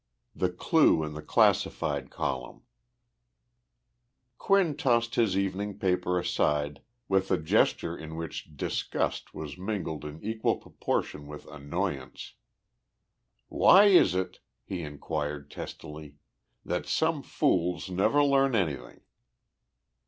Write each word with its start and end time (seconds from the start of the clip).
XIX 0.35 0.39
THE 0.39 0.49
CLUE 0.57 1.03
IN 1.03 1.13
THE 1.13 1.21
CLASSIFIED 1.21 2.09
COLUMN 2.09 2.61
Quinn 4.39 4.75
tossed 4.75 5.13
his 5.13 5.37
evening 5.37 5.77
paper 5.77 6.17
aside 6.17 6.81
with 7.07 7.29
a 7.29 7.37
gesture 7.37 7.95
in 7.95 8.15
which 8.15 8.57
disgust 8.57 9.35
was 9.35 9.59
mingled 9.59 10.03
in 10.03 10.19
equal 10.23 10.57
proportion 10.57 11.27
with 11.27 11.45
annoyance. 11.51 12.33
"Why 13.47 13.85
is 13.89 14.15
it," 14.15 14.39
he 14.63 14.81
inquired, 14.81 15.51
testily, 15.51 16.15
"that 16.65 16.87
some 16.87 17.21
fools 17.21 17.87
never 17.91 18.23
learn 18.23 18.55
anything?" 18.55 19.01